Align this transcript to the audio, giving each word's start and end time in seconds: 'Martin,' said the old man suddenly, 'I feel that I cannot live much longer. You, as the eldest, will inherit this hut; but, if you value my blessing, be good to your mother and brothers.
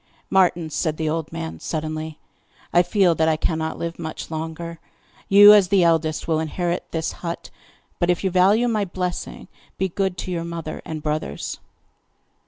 'Martin,' 0.31 0.71
said 0.71 0.97
the 0.97 1.07
old 1.07 1.31
man 1.31 1.59
suddenly, 1.59 2.17
'I 2.73 2.81
feel 2.81 3.13
that 3.13 3.29
I 3.29 3.37
cannot 3.37 3.77
live 3.77 3.99
much 3.99 4.31
longer. 4.31 4.79
You, 5.29 5.53
as 5.53 5.67
the 5.67 5.83
eldest, 5.83 6.27
will 6.27 6.39
inherit 6.39 6.87
this 6.89 7.11
hut; 7.11 7.51
but, 7.99 8.09
if 8.09 8.23
you 8.23 8.31
value 8.31 8.67
my 8.67 8.83
blessing, 8.83 9.47
be 9.77 9.89
good 9.89 10.17
to 10.17 10.31
your 10.31 10.43
mother 10.43 10.81
and 10.85 11.03
brothers. 11.03 11.59